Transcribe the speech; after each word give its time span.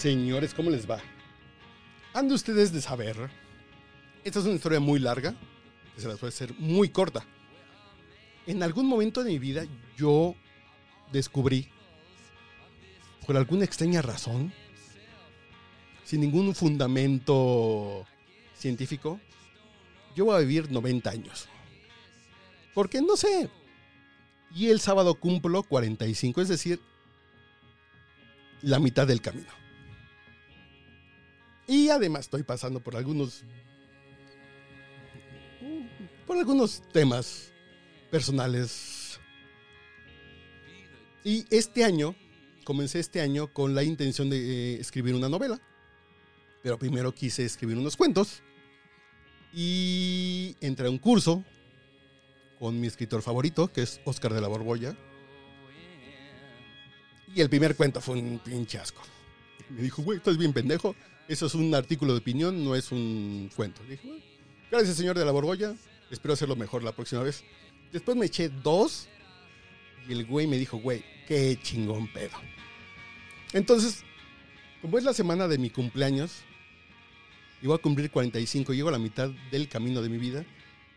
Señores, 0.00 0.54
¿cómo 0.54 0.70
les 0.70 0.90
va? 0.90 0.98
Han 2.14 2.26
de 2.26 2.34
ustedes 2.34 2.72
de 2.72 2.80
saber. 2.80 3.30
Esta 4.24 4.38
es 4.38 4.46
una 4.46 4.54
historia 4.54 4.80
muy 4.80 4.98
larga, 4.98 5.34
que 5.94 6.00
se 6.00 6.08
las 6.08 6.22
a 6.22 6.26
hacer 6.26 6.54
muy 6.54 6.88
corta. 6.88 7.26
En 8.46 8.62
algún 8.62 8.86
momento 8.86 9.22
de 9.22 9.32
mi 9.32 9.38
vida 9.38 9.66
yo 9.98 10.34
descubrí, 11.12 11.68
por 13.26 13.36
alguna 13.36 13.66
extraña 13.66 14.00
razón, 14.00 14.54
sin 16.06 16.22
ningún 16.22 16.54
fundamento 16.54 18.06
científico, 18.56 19.20
yo 20.16 20.24
voy 20.24 20.36
a 20.36 20.38
vivir 20.38 20.72
90 20.72 21.10
años. 21.10 21.46
Porque 22.72 23.02
no 23.02 23.18
sé. 23.18 23.50
Y 24.56 24.70
el 24.70 24.80
sábado 24.80 25.16
cumplo 25.16 25.62
45, 25.62 26.40
es 26.40 26.48
decir, 26.48 26.80
la 28.62 28.78
mitad 28.78 29.06
del 29.06 29.20
camino. 29.20 29.59
Y 31.66 31.88
además 31.88 32.22
estoy 32.22 32.42
pasando 32.42 32.80
por 32.80 32.96
algunos. 32.96 33.44
por 36.26 36.36
algunos 36.36 36.82
temas 36.92 37.52
personales. 38.10 39.20
Y 41.24 41.44
este 41.50 41.84
año, 41.84 42.14
comencé 42.64 42.98
este 42.98 43.20
año 43.20 43.52
con 43.52 43.74
la 43.74 43.82
intención 43.82 44.30
de 44.30 44.38
eh, 44.38 44.80
escribir 44.80 45.14
una 45.14 45.28
novela. 45.28 45.60
Pero 46.62 46.78
primero 46.78 47.14
quise 47.14 47.44
escribir 47.44 47.76
unos 47.76 47.96
cuentos. 47.96 48.42
Y 49.52 50.56
entré 50.60 50.86
a 50.86 50.90
un 50.90 50.98
curso 50.98 51.44
con 52.58 52.78
mi 52.78 52.86
escritor 52.86 53.22
favorito, 53.22 53.72
que 53.72 53.82
es 53.82 54.00
Oscar 54.04 54.34
de 54.34 54.40
la 54.40 54.48
Borbolla. 54.48 54.96
Y 57.34 57.40
el 57.40 57.48
primer 57.48 57.76
cuento 57.76 58.00
fue 58.00 58.16
un 58.16 58.38
pinche 58.38 58.78
asco. 58.78 59.02
Me 59.70 59.82
dijo, 59.82 60.02
güey, 60.02 60.18
estás 60.18 60.36
bien 60.36 60.52
pendejo. 60.52 60.94
Eso 61.28 61.46
es 61.46 61.54
un 61.54 61.74
artículo 61.74 62.12
de 62.12 62.18
opinión, 62.18 62.64
no 62.64 62.74
es 62.74 62.90
un 62.90 63.50
cuento. 63.54 63.82
Dije, 63.84 64.06
bueno, 64.06 64.22
gracias, 64.70 64.96
señor 64.96 65.16
de 65.16 65.24
la 65.24 65.30
Borbolla. 65.30 65.74
Espero 66.10 66.34
hacerlo 66.34 66.56
mejor 66.56 66.82
la 66.82 66.92
próxima 66.92 67.22
vez. 67.22 67.44
Después 67.92 68.16
me 68.16 68.26
eché 68.26 68.48
dos. 68.48 69.08
Y 70.08 70.12
el 70.12 70.26
güey 70.26 70.46
me 70.46 70.58
dijo, 70.58 70.78
güey, 70.78 71.04
qué 71.28 71.58
chingón 71.62 72.12
pedo. 72.12 72.36
Entonces, 73.52 74.02
como 74.82 74.98
es 74.98 75.04
la 75.04 75.12
semana 75.12 75.46
de 75.46 75.58
mi 75.58 75.70
cumpleaños, 75.70 76.42
y 77.62 77.66
voy 77.66 77.76
a 77.76 77.82
cumplir 77.82 78.10
45, 78.10 78.72
llego 78.72 78.88
a 78.88 78.92
la 78.92 78.98
mitad 78.98 79.30
del 79.50 79.68
camino 79.68 80.02
de 80.02 80.08
mi 80.08 80.18
vida, 80.18 80.44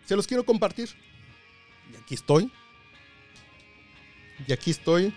se 0.05 0.15
los 0.15 0.25
quiero 0.25 0.45
compartir. 0.45 0.89
Y 1.91 1.97
aquí 1.97 2.15
estoy. 2.15 2.51
Y 4.47 4.51
aquí 4.51 4.71
estoy. 4.71 5.13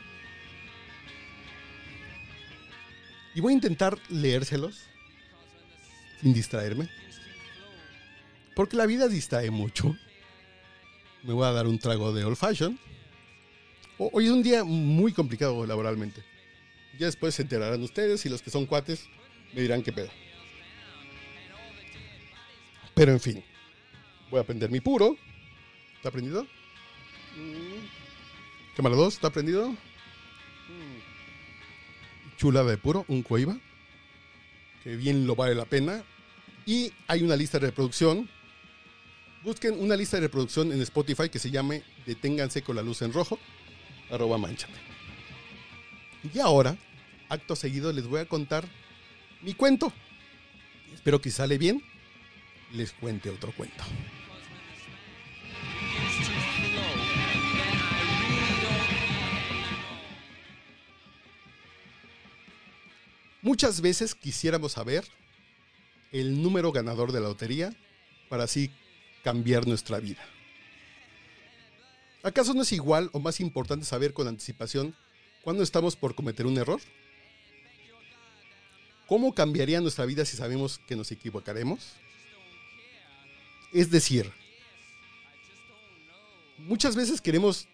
Y 3.37 3.41
voy 3.43 3.53
a 3.53 3.57
intentar 3.57 3.99
leérselos 4.09 4.81
sin 6.23 6.33
distraerme. 6.33 6.89
Porque 8.55 8.79
la 8.79 8.87
vida 8.87 9.09
distrae 9.09 9.51
mucho. 9.51 9.95
Me 11.23 11.35
voy 11.35 11.47
a 11.47 11.53
dar 11.53 11.67
un 11.67 11.79
trago 11.79 12.15
de 12.15 12.25
old 12.25 12.39
fashion. 12.39 12.81
Hoy 13.99 14.25
es 14.25 14.31
un 14.31 14.43
día 14.43 14.65
muy 14.65 15.13
complicado 15.13 15.67
laboralmente. 15.67 16.25
Ya 16.99 17.05
después 17.05 17.35
se 17.35 17.43
enterarán 17.43 17.83
ustedes 17.83 18.25
y 18.25 18.31
los 18.31 18.41
que 18.41 18.49
son 18.49 18.65
cuates 18.65 19.05
me 19.53 19.61
dirán 19.61 19.83
qué 19.83 19.93
pedo. 19.93 20.09
Pero 22.95 23.13
en 23.13 23.21
fin, 23.21 23.45
voy 24.31 24.41
a 24.41 24.45
prender 24.45 24.71
mi 24.71 24.81
puro. 24.81 25.15
¿Está 25.97 26.11
prendido? 26.11 26.45
Mm. 27.37 27.85
Cámara 28.77 28.97
2, 28.97 29.13
¿está 29.13 29.29
prendido? 29.29 29.77
Mm. 32.37 32.39
Chula 32.39 32.65
de 32.65 32.77
puro, 32.77 33.05
un 33.09 33.23
coiba. 33.23 33.57
Que 34.85 34.97
bien 34.97 35.27
lo 35.27 35.35
vale 35.35 35.55
la 35.55 35.65
pena. 35.65 36.05
Y 36.65 36.93
hay 37.07 37.23
una 37.23 37.37
lista 37.37 37.59
de 37.59 37.67
reproducción. 37.67 38.29
Busquen 39.43 39.79
una 39.79 39.97
lista 39.97 40.17
de 40.17 40.23
reproducción 40.23 40.73
en 40.73 40.81
Spotify 40.83 41.29
que 41.29 41.39
se 41.39 41.51
llame 41.51 41.83
Deténganse 42.05 42.63
con 42.63 42.77
la 42.77 42.83
luz 42.83 43.03
en 43.03 43.13
rojo. 43.13 43.39
Arroba 44.11 44.39
manchate. 44.39 44.75
Y 46.35 46.39
ahora, 46.41 46.77
acto 47.29 47.55
seguido, 47.55 47.93
les 47.93 48.07
voy 48.07 48.21
a 48.21 48.27
contar 48.27 48.65
mi 49.43 49.55
cuento. 49.55 49.93
Espero 50.95 51.21
que 51.21 51.31
sale 51.31 51.59
bien. 51.59 51.83
Les 52.73 52.93
cuente 52.93 53.31
otro 53.31 53.53
cuento. 53.53 53.85
Muchas 63.47 63.81
veces 63.81 64.17
quisiéramos 64.17 64.73
saber 64.73 65.05
el 66.11 66.43
número 66.43 66.73
ganador 66.73 67.13
de 67.13 67.21
la 67.21 67.29
lotería 67.29 67.73
para 68.29 68.43
así 68.43 68.73
cambiar 69.23 69.69
nuestra 69.69 70.01
vida. 70.01 70.21
¿Acaso 72.25 72.55
no 72.55 72.63
es 72.63 72.73
igual 72.73 73.09
o 73.13 73.21
más 73.21 73.39
importante 73.39 73.87
saber 73.87 74.13
con 74.13 74.27
anticipación 74.27 74.97
cuándo 75.45 75.63
estamos 75.63 75.95
por 75.95 76.17
cometer 76.17 76.45
un 76.45 76.59
error? 76.59 76.81
¿Cómo 79.07 79.33
cambiaría 79.33 79.81
nuestra 79.81 80.07
vida 80.07 80.25
si 80.25 80.37
sabemos 80.37 80.81
que 80.81 80.97
nos 80.97 81.13
equivocaremos? 81.13 81.93
Es 83.73 83.93
decir, 83.93 84.33
muchas 86.59 86.97
veces 86.97 87.21
queremos, 87.21 87.69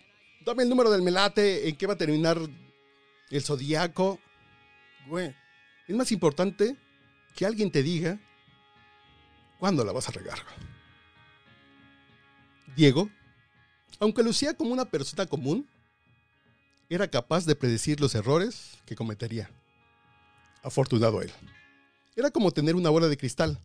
dame 0.44 0.64
el 0.64 0.68
número 0.68 0.90
del 0.90 1.00
melate, 1.00 1.66
en 1.66 1.76
qué 1.76 1.86
va 1.86 1.94
a 1.94 1.96
terminar 1.96 2.38
el 3.30 3.42
zodiaco. 3.42 4.20
Güey, 5.06 5.34
es 5.88 5.96
más 5.96 6.12
importante 6.12 6.76
que 7.34 7.46
alguien 7.46 7.70
te 7.70 7.82
diga 7.82 8.20
cuándo 9.58 9.84
la 9.84 9.92
vas 9.92 10.08
a 10.08 10.12
regar. 10.12 10.38
Diego, 12.76 13.10
aunque 14.00 14.22
lucía 14.22 14.54
como 14.54 14.72
una 14.72 14.86
persona 14.86 15.26
común, 15.26 15.68
era 16.88 17.08
capaz 17.08 17.46
de 17.46 17.54
predecir 17.54 18.00
los 18.00 18.14
errores 18.14 18.78
que 18.84 18.96
cometería. 18.96 19.50
Afortunado 20.62 21.22
él. 21.22 21.32
Era 22.16 22.30
como 22.30 22.50
tener 22.50 22.74
una 22.76 22.90
bola 22.90 23.08
de 23.08 23.16
cristal, 23.16 23.58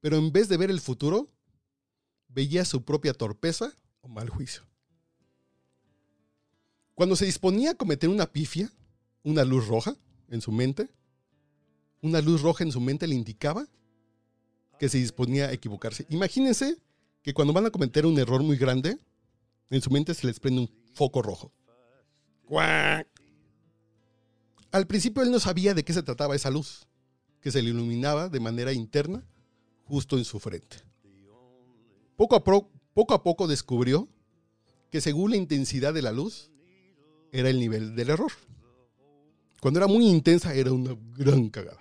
pero 0.00 0.16
en 0.16 0.32
vez 0.32 0.48
de 0.48 0.56
ver 0.56 0.70
el 0.70 0.80
futuro, 0.80 1.28
veía 2.28 2.64
su 2.64 2.84
propia 2.84 3.14
torpeza 3.14 3.72
o 4.00 4.08
mal 4.08 4.28
juicio. 4.28 4.62
Cuando 6.94 7.16
se 7.16 7.24
disponía 7.24 7.72
a 7.72 7.74
cometer 7.74 8.08
una 8.08 8.26
pifia, 8.26 8.70
una 9.22 9.44
luz 9.44 9.66
roja 9.66 9.96
en 10.28 10.40
su 10.40 10.52
mente, 10.52 10.88
una 12.02 12.20
luz 12.20 12.42
roja 12.42 12.64
en 12.64 12.72
su 12.72 12.80
mente 12.80 13.06
le 13.06 13.14
indicaba 13.14 13.66
que 14.78 14.88
se 14.88 14.98
disponía 14.98 15.46
a 15.46 15.52
equivocarse. 15.52 16.06
Imagínense 16.08 16.76
que 17.22 17.34
cuando 17.34 17.52
van 17.52 17.66
a 17.66 17.70
cometer 17.70 18.06
un 18.06 18.18
error 18.18 18.42
muy 18.42 18.56
grande, 18.56 18.98
en 19.70 19.82
su 19.82 19.90
mente 19.90 20.14
se 20.14 20.26
les 20.26 20.40
prende 20.40 20.62
un 20.62 20.70
foco 20.94 21.22
rojo. 21.22 21.52
Al 24.70 24.86
principio 24.86 25.22
él 25.22 25.30
no 25.30 25.40
sabía 25.40 25.74
de 25.74 25.84
qué 25.84 25.92
se 25.92 26.02
trataba 26.02 26.36
esa 26.36 26.50
luz, 26.50 26.86
que 27.40 27.50
se 27.50 27.62
le 27.62 27.70
iluminaba 27.70 28.28
de 28.28 28.40
manera 28.40 28.72
interna 28.72 29.26
justo 29.84 30.16
en 30.16 30.24
su 30.24 30.38
frente. 30.38 30.76
Poco 32.16 32.36
a, 32.36 32.44
poco, 32.44 33.14
a 33.14 33.22
poco 33.22 33.46
descubrió 33.46 34.08
que 34.90 35.00
según 35.00 35.30
la 35.30 35.36
intensidad 35.36 35.94
de 35.94 36.02
la 36.02 36.12
luz, 36.12 36.50
era 37.30 37.50
el 37.50 37.60
nivel 37.60 37.94
del 37.94 38.10
error. 38.10 38.32
Cuando 39.60 39.80
era 39.80 39.86
muy 39.86 40.06
intensa, 40.06 40.54
era 40.54 40.72
una 40.72 40.96
gran 41.16 41.48
cagada. 41.50 41.80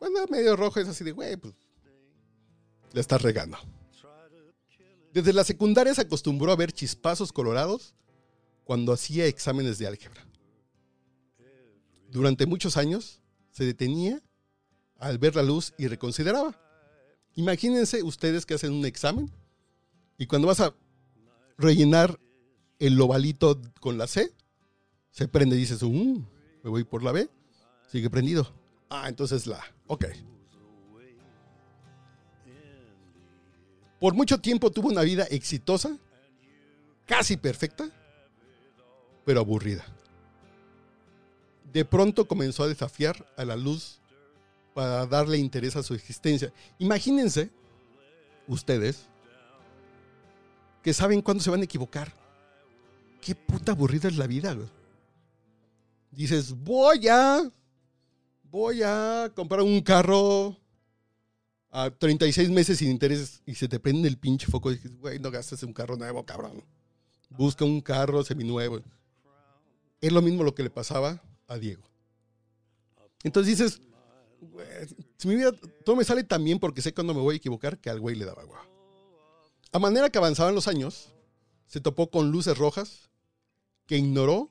Cuando 0.00 0.26
medio 0.28 0.56
rojo, 0.56 0.80
es 0.80 0.88
así 0.88 1.04
de, 1.04 1.12
güey, 1.12 1.36
pues, 1.36 1.54
la 2.94 3.02
estás 3.02 3.20
regando. 3.20 3.58
Desde 5.12 5.34
la 5.34 5.44
secundaria 5.44 5.94
se 5.94 6.00
acostumbró 6.00 6.50
a 6.50 6.56
ver 6.56 6.72
chispazos 6.72 7.34
colorados 7.34 7.94
cuando 8.64 8.94
hacía 8.94 9.26
exámenes 9.26 9.76
de 9.78 9.86
álgebra. 9.86 10.26
Durante 12.08 12.46
muchos 12.46 12.78
años 12.78 13.20
se 13.50 13.64
detenía 13.64 14.22
al 14.98 15.18
ver 15.18 15.36
la 15.36 15.42
luz 15.42 15.74
y 15.76 15.86
reconsideraba. 15.86 16.58
Imagínense 17.34 18.02
ustedes 18.02 18.46
que 18.46 18.54
hacen 18.54 18.72
un 18.72 18.86
examen 18.86 19.30
y 20.16 20.26
cuando 20.26 20.48
vas 20.48 20.60
a 20.60 20.74
rellenar 21.58 22.18
el 22.78 22.98
ovalito 22.98 23.60
con 23.80 23.98
la 23.98 24.06
C, 24.06 24.32
se 25.10 25.28
prende 25.28 25.56
y 25.56 25.58
dices, 25.58 25.82
um, 25.82 26.24
me 26.62 26.70
voy 26.70 26.84
por 26.84 27.02
la 27.02 27.12
B, 27.12 27.28
sigue 27.86 28.08
prendido. 28.08 28.59
Ah, 28.90 29.08
entonces 29.08 29.46
la. 29.46 29.62
Ok. 29.86 30.06
Por 34.00 34.14
mucho 34.14 34.40
tiempo 34.40 34.70
tuvo 34.70 34.88
una 34.88 35.02
vida 35.02 35.24
exitosa, 35.24 35.96
casi 37.06 37.36
perfecta, 37.36 37.88
pero 39.24 39.40
aburrida. 39.40 39.84
De 41.72 41.84
pronto 41.84 42.26
comenzó 42.26 42.64
a 42.64 42.68
desafiar 42.68 43.26
a 43.36 43.44
la 43.44 43.56
luz 43.56 44.00
para 44.74 45.06
darle 45.06 45.38
interés 45.38 45.76
a 45.76 45.82
su 45.82 45.94
existencia. 45.94 46.52
Imagínense, 46.78 47.50
ustedes, 48.48 49.06
que 50.82 50.94
saben 50.94 51.22
cuándo 51.22 51.42
se 51.42 51.50
van 51.50 51.60
a 51.60 51.64
equivocar. 51.64 52.12
Qué 53.20 53.34
puta 53.34 53.72
aburrida 53.72 54.08
es 54.08 54.16
la 54.16 54.26
vida. 54.26 54.56
Dices, 56.10 56.54
voy 56.54 57.06
a. 57.08 57.50
Voy 58.50 58.82
a 58.82 59.30
comprar 59.36 59.62
un 59.62 59.80
carro 59.80 60.56
a 61.70 61.88
36 61.88 62.50
meses 62.50 62.78
sin 62.78 62.90
interés 62.90 63.42
y 63.46 63.54
se 63.54 63.68
te 63.68 63.78
prende 63.78 64.08
el 64.08 64.18
pinche 64.18 64.48
foco 64.48 64.72
y 64.72 64.74
dices, 64.74 64.96
güey, 64.96 65.20
no 65.20 65.30
gastes 65.30 65.62
un 65.62 65.72
carro 65.72 65.96
nuevo, 65.96 66.26
cabrón. 66.26 66.64
Busca 67.28 67.64
un 67.64 67.80
carro 67.80 68.24
seminuevo. 68.24 68.80
Es 70.00 70.12
lo 70.12 70.20
mismo 70.20 70.42
lo 70.42 70.52
que 70.52 70.64
le 70.64 70.70
pasaba 70.70 71.22
a 71.46 71.58
Diego. 71.58 71.84
Entonces 73.22 73.56
dices, 73.56 73.80
güey, 74.40 74.66
mi 75.24 75.36
vida 75.36 75.52
todo 75.84 75.94
me 75.94 76.04
sale 76.04 76.24
tan 76.24 76.42
bien 76.42 76.58
porque 76.58 76.82
sé 76.82 76.92
cuándo 76.92 77.14
me 77.14 77.20
voy 77.20 77.34
a 77.34 77.36
equivocar 77.36 77.78
que 77.78 77.88
al 77.88 78.00
güey 78.00 78.16
le 78.16 78.24
daba 78.24 78.42
agua. 78.42 78.66
A 79.70 79.78
manera 79.78 80.10
que 80.10 80.18
avanzaban 80.18 80.56
los 80.56 80.66
años, 80.66 81.14
se 81.66 81.80
topó 81.80 82.10
con 82.10 82.32
luces 82.32 82.58
rojas 82.58 83.10
que 83.86 83.96
ignoró 83.96 84.50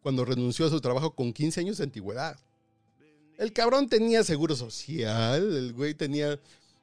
cuando 0.00 0.24
renunció 0.24 0.64
a 0.64 0.70
su 0.70 0.80
trabajo 0.80 1.14
con 1.14 1.34
15 1.34 1.60
años 1.60 1.76
de 1.76 1.84
antigüedad. 1.84 2.38
El 3.38 3.52
cabrón 3.52 3.88
tenía 3.88 4.22
seguro 4.24 4.54
social, 4.54 5.56
el 5.56 5.72
güey 5.72 5.94
tenía 5.94 6.38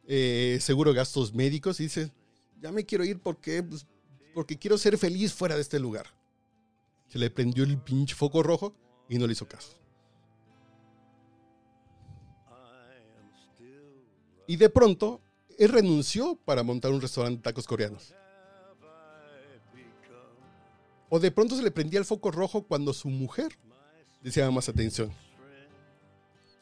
eh, 0.08 0.58
seguro 0.62 0.94
gastos 0.94 1.34
médicos 1.34 1.80
y 1.80 1.84
dice, 1.84 2.12
ya 2.62 2.72
me 2.72 2.86
quiero 2.86 3.04
ir 3.04 3.20
porque, 3.20 3.64
pues, 3.64 3.86
porque 4.34 4.58
quiero 4.58 4.78
ser 4.78 4.98
feliz 4.98 5.34
fuera 5.34 5.56
de 5.56 5.62
este 5.62 5.80
lugar. 5.80 6.08
Se 7.08 7.18
le 7.18 7.30
prendió 7.30 7.64
el 7.64 7.78
pinche 7.78 8.16
foco 8.16 8.44
rojo 8.44 8.76
y 9.08 9.18
no 9.18 9.26
le 9.26 9.34
hizo 9.34 9.48
caso. 9.48 9.78
Y 14.48 14.56
de 14.56 14.70
pronto, 14.70 15.22
él 15.60 15.70
renunció 15.70 16.36
para 16.44 16.64
montar 16.64 16.92
un 16.92 17.02
restaurante 17.02 17.38
de 17.38 17.44
tacos 17.44 17.68
coreanos. 17.68 18.16
O 21.10 21.20
de 21.20 21.32
pronto 21.32 21.56
se 21.56 21.64
le 21.64 21.70
prendía 21.72 22.00
el 22.00 22.06
foco 22.06 22.32
rojo 22.32 22.64
cuando 22.64 22.94
su 22.94 23.10
mujer 23.10 23.58
deseaba 24.24 24.52
más 24.52 24.70
atención. 24.70 25.12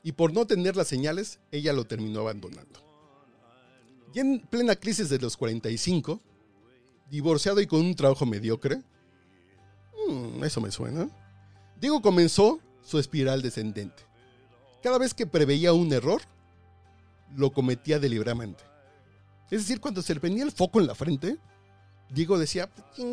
Y 0.07 0.13
por 0.13 0.31
no 0.31 0.47
tener 0.47 0.77
las 0.77 0.87
señales, 0.87 1.41
ella 1.51 1.73
lo 1.73 1.83
terminó 1.83 2.21
abandonando. 2.21 2.79
Y 4.13 4.21
en 4.21 4.39
plena 4.39 4.77
crisis 4.77 5.09
de 5.09 5.19
los 5.19 5.35
45, 5.35 6.21
divorciado 7.09 7.59
y 7.59 7.67
con 7.67 7.81
un 7.81 7.93
trabajo 7.93 8.25
mediocre, 8.25 8.81
mm, 10.07 10.45
eso 10.45 10.61
me 10.61 10.71
suena, 10.71 11.09
Diego 11.81 12.01
comenzó 12.01 12.61
su 12.81 12.99
espiral 12.99 13.41
descendente. 13.41 14.01
Cada 14.81 14.97
vez 14.97 15.13
que 15.13 15.27
preveía 15.27 15.73
un 15.73 15.91
error, 15.91 16.21
lo 17.35 17.51
cometía 17.51 17.99
deliberadamente. 17.99 18.63
Es 19.51 19.63
decir, 19.63 19.81
cuando 19.81 20.01
se 20.01 20.13
le 20.13 20.21
prendía 20.21 20.45
el 20.45 20.53
foco 20.53 20.79
en 20.79 20.87
la 20.87 20.95
frente, 20.95 21.37
Diego 22.09 22.39
decía, 22.39 22.69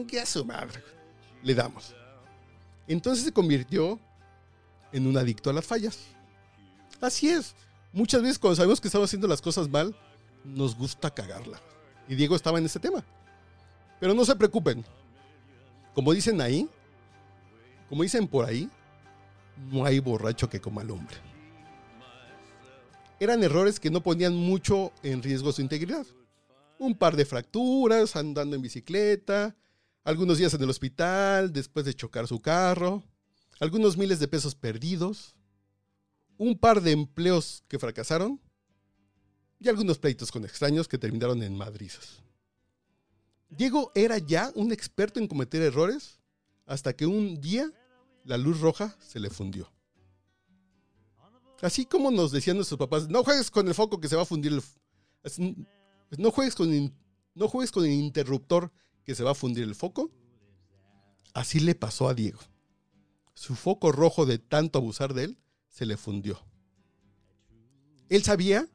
¿qué 0.06 0.20
a 0.20 0.26
su 0.26 0.44
madre? 0.44 0.80
Le 1.42 1.56
damos. 1.56 1.92
Entonces 2.86 3.24
se 3.24 3.32
convirtió 3.32 3.98
en 4.92 5.08
un 5.08 5.18
adicto 5.18 5.50
a 5.50 5.52
las 5.52 5.66
fallas. 5.66 6.13
Así 7.00 7.28
es. 7.28 7.54
Muchas 7.92 8.22
veces 8.22 8.38
cuando 8.38 8.56
sabemos 8.56 8.80
que 8.80 8.88
estamos 8.88 9.08
haciendo 9.08 9.28
las 9.28 9.40
cosas 9.40 9.68
mal, 9.68 9.94
nos 10.44 10.76
gusta 10.76 11.12
cagarla. 11.12 11.60
Y 12.08 12.14
Diego 12.14 12.36
estaba 12.36 12.58
en 12.58 12.66
ese 12.66 12.80
tema. 12.80 13.04
Pero 14.00 14.14
no 14.14 14.24
se 14.24 14.36
preocupen. 14.36 14.84
Como 15.94 16.12
dicen 16.12 16.40
ahí, 16.40 16.68
como 17.88 18.02
dicen 18.02 18.26
por 18.26 18.44
ahí, 18.44 18.68
no 19.70 19.84
hay 19.84 20.00
borracho 20.00 20.48
que 20.48 20.60
coma 20.60 20.82
al 20.82 20.90
hombre. 20.90 21.16
Eran 23.20 23.42
errores 23.44 23.78
que 23.78 23.90
no 23.90 24.02
ponían 24.02 24.34
mucho 24.34 24.92
en 25.02 25.22
riesgo 25.22 25.52
su 25.52 25.62
integridad. 25.62 26.04
Un 26.78 26.96
par 26.96 27.14
de 27.16 27.24
fracturas, 27.24 28.16
andando 28.16 28.56
en 28.56 28.62
bicicleta, 28.62 29.54
algunos 30.02 30.38
días 30.38 30.52
en 30.52 30.62
el 30.62 30.70
hospital 30.70 31.52
después 31.52 31.86
de 31.86 31.94
chocar 31.94 32.26
su 32.26 32.40
carro, 32.40 33.02
algunos 33.60 33.96
miles 33.96 34.18
de 34.18 34.28
pesos 34.28 34.54
perdidos, 34.54 35.34
un 36.38 36.58
par 36.58 36.80
de 36.80 36.92
empleos 36.92 37.64
que 37.68 37.78
fracasaron 37.78 38.40
y 39.60 39.68
algunos 39.68 39.98
pleitos 39.98 40.30
con 40.30 40.44
extraños 40.44 40.88
que 40.88 40.98
terminaron 40.98 41.42
en 41.42 41.56
madrizas. 41.56 42.22
Diego 43.48 43.92
era 43.94 44.18
ya 44.18 44.50
un 44.54 44.72
experto 44.72 45.20
en 45.20 45.28
cometer 45.28 45.62
errores 45.62 46.18
hasta 46.66 46.94
que 46.94 47.06
un 47.06 47.40
día 47.40 47.70
la 48.24 48.36
luz 48.36 48.60
roja 48.60 48.96
se 49.00 49.20
le 49.20 49.30
fundió. 49.30 49.70
Así 51.62 51.86
como 51.86 52.10
nos 52.10 52.32
decían 52.32 52.56
nuestros 52.56 52.78
papás, 52.78 53.08
no 53.08 53.22
juegues 53.22 53.50
con 53.50 53.68
el 53.68 53.74
foco 53.74 54.00
que 54.00 54.08
se 54.08 54.16
va 54.16 54.22
a 54.22 54.26
fundir 54.26 54.52
el... 54.52 54.62
No 56.18 56.30
juegues 56.30 56.54
con, 56.54 56.94
no 57.34 57.48
juegues 57.48 57.72
con 57.72 57.84
el 57.84 57.92
interruptor 57.92 58.70
que 59.04 59.14
se 59.14 59.22
va 59.22 59.30
a 59.30 59.34
fundir 59.34 59.64
el 59.64 59.74
foco. 59.74 60.10
Así 61.32 61.60
le 61.60 61.74
pasó 61.74 62.08
a 62.08 62.14
Diego. 62.14 62.40
Su 63.34 63.54
foco 63.54 63.92
rojo 63.92 64.26
de 64.26 64.38
tanto 64.38 64.78
abusar 64.78 65.14
de 65.14 65.24
él 65.24 65.38
se 65.74 65.84
le 65.84 65.96
fundió. 65.96 66.40
Él 68.08 68.22
sabía 68.22 68.68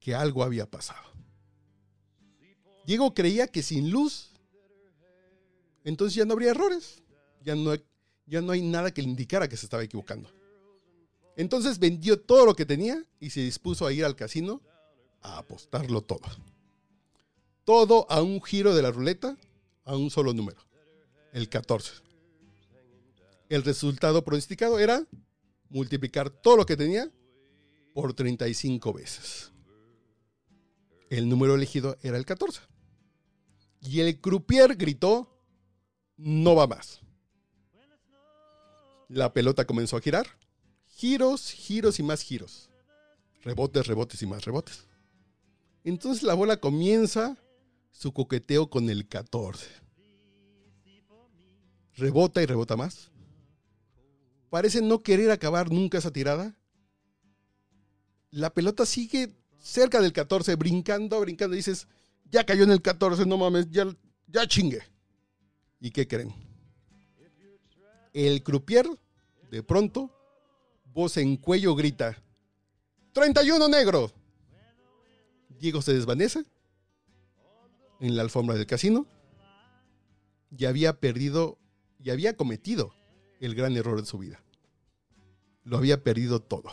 que 0.00 0.12
algo 0.12 0.42
había 0.42 0.68
pasado. 0.68 1.04
Diego 2.84 3.14
creía 3.14 3.46
que 3.46 3.62
sin 3.62 3.90
luz, 3.90 4.32
entonces 5.84 6.16
ya 6.16 6.24
no 6.24 6.32
habría 6.32 6.50
errores. 6.50 7.00
Ya 7.42 7.54
no, 7.54 7.74
ya 8.26 8.40
no 8.40 8.50
hay 8.50 8.62
nada 8.62 8.92
que 8.92 9.02
le 9.02 9.08
indicara 9.08 9.48
que 9.48 9.56
se 9.56 9.66
estaba 9.66 9.84
equivocando. 9.84 10.28
Entonces 11.36 11.78
vendió 11.78 12.20
todo 12.20 12.44
lo 12.44 12.56
que 12.56 12.66
tenía 12.66 13.04
y 13.20 13.30
se 13.30 13.42
dispuso 13.42 13.86
a 13.86 13.92
ir 13.92 14.04
al 14.04 14.16
casino 14.16 14.62
a 15.20 15.38
apostarlo 15.38 16.02
todo. 16.02 16.26
Todo 17.64 18.10
a 18.10 18.20
un 18.20 18.42
giro 18.42 18.74
de 18.74 18.82
la 18.82 18.90
ruleta, 18.90 19.36
a 19.84 19.96
un 19.96 20.10
solo 20.10 20.34
número, 20.34 20.58
el 21.32 21.48
14. 21.48 21.92
El 23.48 23.62
resultado 23.62 24.24
pronosticado 24.24 24.80
era 24.80 25.06
multiplicar 25.74 26.30
todo 26.30 26.56
lo 26.56 26.66
que 26.66 26.76
tenía 26.76 27.10
por 27.92 28.14
35 28.14 28.92
veces. 28.92 29.52
El 31.10 31.28
número 31.28 31.56
elegido 31.56 31.98
era 32.00 32.16
el 32.16 32.24
14. 32.24 32.60
Y 33.82 34.00
el 34.00 34.20
croupier 34.20 34.76
gritó, 34.76 35.36
no 36.16 36.54
va 36.54 36.68
más. 36.68 37.00
La 39.08 39.32
pelota 39.32 39.66
comenzó 39.66 39.96
a 39.96 40.00
girar. 40.00 40.26
Giros, 40.86 41.50
giros 41.50 41.98
y 41.98 42.04
más 42.04 42.22
giros. 42.22 42.70
Rebotes, 43.42 43.86
rebotes 43.88 44.22
y 44.22 44.26
más 44.26 44.44
rebotes. 44.44 44.86
Entonces 45.82 46.22
la 46.22 46.34
bola 46.34 46.56
comienza 46.58 47.36
su 47.90 48.12
coqueteo 48.12 48.70
con 48.70 48.88
el 48.88 49.08
14. 49.08 49.66
Rebota 51.96 52.42
y 52.42 52.46
rebota 52.46 52.76
más. 52.76 53.10
Parece 54.54 54.80
no 54.80 55.02
querer 55.02 55.32
acabar 55.32 55.68
nunca 55.72 55.98
esa 55.98 56.12
tirada. 56.12 56.54
La 58.30 58.54
pelota 58.54 58.86
sigue 58.86 59.34
cerca 59.58 60.00
del 60.00 60.12
14, 60.12 60.54
brincando, 60.54 61.18
brincando. 61.18 61.56
dices, 61.56 61.88
ya 62.30 62.46
cayó 62.46 62.62
en 62.62 62.70
el 62.70 62.80
14, 62.80 63.26
no 63.26 63.36
mames, 63.36 63.68
ya, 63.72 63.84
ya 64.28 64.46
chingue. 64.46 64.80
¿Y 65.80 65.90
qué 65.90 66.06
creen? 66.06 66.32
El 68.12 68.44
croupier, 68.44 68.86
de 69.50 69.64
pronto, 69.64 70.12
voz 70.92 71.16
en 71.16 71.36
cuello 71.36 71.74
grita, 71.74 72.16
31 73.12 73.68
negro. 73.68 74.12
Diego 75.58 75.82
se 75.82 75.94
desvanece 75.94 76.44
en 77.98 78.14
la 78.14 78.22
alfombra 78.22 78.54
del 78.54 78.66
casino 78.66 79.04
y 80.56 80.64
había 80.66 81.00
perdido 81.00 81.58
y 81.98 82.10
había 82.10 82.36
cometido 82.36 82.94
el 83.40 83.56
gran 83.56 83.76
error 83.76 84.00
de 84.00 84.06
su 84.06 84.18
vida. 84.18 84.43
Lo 85.64 85.78
había 85.78 86.02
perdido 86.02 86.40
todo. 86.40 86.70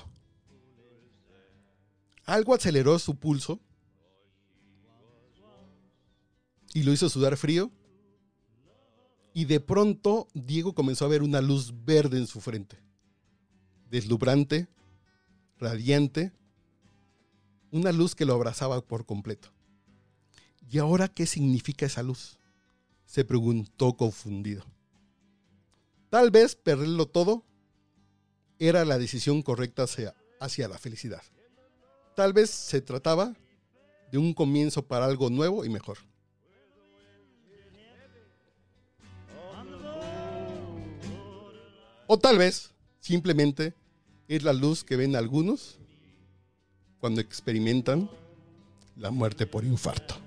Algo 2.25 2.53
aceleró 2.53 2.99
su 2.99 3.15
pulso 3.15 3.59
y 6.73 6.83
lo 6.83 6.91
hizo 6.91 7.09
sudar 7.09 7.37
frío. 7.37 7.71
Y 9.33 9.45
de 9.45 9.59
pronto 9.59 10.27
Diego 10.33 10.73
comenzó 10.73 11.05
a 11.05 11.09
ver 11.09 11.23
una 11.23 11.41
luz 11.41 11.73
verde 11.85 12.17
en 12.17 12.27
su 12.27 12.41
frente. 12.41 12.77
Deslumbrante, 13.89 14.67
radiante, 15.57 16.33
una 17.71 17.91
luz 17.91 18.15
que 18.15 18.25
lo 18.25 18.33
abrazaba 18.33 18.81
por 18.81 19.05
completo. 19.05 19.49
¿Y 20.69 20.77
ahora 20.77 21.07
qué 21.07 21.25
significa 21.25 21.85
esa 21.85 22.03
luz? 22.03 22.37
Se 23.05 23.25
preguntó 23.25 23.95
confundido. 23.95 24.65
Tal 26.09 26.31
vez 26.31 26.55
perderlo 26.55 27.07
todo 27.07 27.45
era 28.61 28.85
la 28.85 28.99
decisión 28.99 29.41
correcta 29.41 29.83
hacia, 29.83 30.13
hacia 30.39 30.67
la 30.67 30.77
felicidad. 30.77 31.23
Tal 32.15 32.31
vez 32.31 32.51
se 32.51 32.79
trataba 32.79 33.35
de 34.11 34.19
un 34.19 34.35
comienzo 34.35 34.85
para 34.85 35.05
algo 35.05 35.31
nuevo 35.31 35.65
y 35.65 35.69
mejor. 35.69 35.97
O 42.05 42.19
tal 42.19 42.37
vez 42.37 42.71
simplemente 42.99 43.73
es 44.27 44.43
la 44.43 44.53
luz 44.53 44.83
que 44.83 44.95
ven 44.95 45.15
algunos 45.15 45.79
cuando 46.99 47.19
experimentan 47.19 48.11
la 48.95 49.09
muerte 49.09 49.47
por 49.47 49.65
infarto. 49.65 50.20